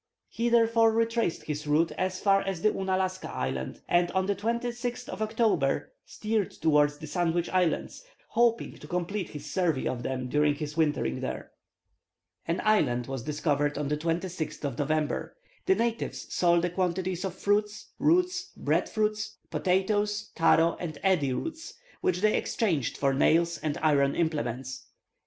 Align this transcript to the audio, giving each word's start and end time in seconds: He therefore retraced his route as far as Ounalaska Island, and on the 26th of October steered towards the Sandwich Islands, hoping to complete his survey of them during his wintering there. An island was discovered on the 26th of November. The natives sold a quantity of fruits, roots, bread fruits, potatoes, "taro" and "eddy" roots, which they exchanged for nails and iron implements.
He 0.29 0.49
therefore 0.49 0.91
retraced 0.91 1.43
his 1.43 1.67
route 1.67 1.91
as 1.91 2.19
far 2.19 2.41
as 2.41 2.63
Ounalaska 2.65 3.29
Island, 3.29 3.81
and 3.87 4.09
on 4.13 4.25
the 4.25 4.35
26th 4.35 5.07
of 5.07 5.21
October 5.21 5.93
steered 6.07 6.49
towards 6.49 6.97
the 6.97 7.05
Sandwich 7.05 7.47
Islands, 7.49 8.03
hoping 8.29 8.79
to 8.79 8.87
complete 8.87 9.29
his 9.29 9.45
survey 9.51 9.85
of 9.85 10.01
them 10.01 10.27
during 10.27 10.55
his 10.55 10.75
wintering 10.75 11.19
there. 11.19 11.51
An 12.47 12.61
island 12.63 13.05
was 13.05 13.21
discovered 13.21 13.77
on 13.77 13.89
the 13.89 13.95
26th 13.95 14.63
of 14.63 14.79
November. 14.79 15.37
The 15.67 15.75
natives 15.75 16.33
sold 16.33 16.65
a 16.65 16.71
quantity 16.71 17.15
of 17.23 17.35
fruits, 17.35 17.91
roots, 17.99 18.49
bread 18.57 18.89
fruits, 18.89 19.37
potatoes, 19.51 20.31
"taro" 20.33 20.77
and 20.79 20.97
"eddy" 21.03 21.31
roots, 21.31 21.75
which 22.01 22.21
they 22.21 22.35
exchanged 22.37 22.97
for 22.97 23.13
nails 23.13 23.59
and 23.59 23.77
iron 23.83 24.15
implements. 24.15 24.87